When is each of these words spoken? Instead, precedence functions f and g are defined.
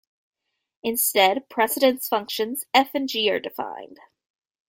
Instead, 0.81 1.47
precedence 1.47 2.07
functions 2.07 2.65
f 2.73 2.95
and 2.95 3.07
g 3.07 3.29
are 3.29 3.39
defined. 3.39 3.99